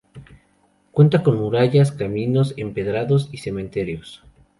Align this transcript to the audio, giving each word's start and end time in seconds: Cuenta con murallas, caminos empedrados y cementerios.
Cuenta 0.93 1.21
con 1.21 1.37
murallas, 1.39 1.91
caminos 1.91 2.55
empedrados 2.57 3.29
y 3.31 3.37
cementerios. 3.37 4.23